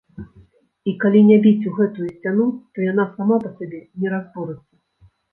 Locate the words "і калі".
0.91-1.19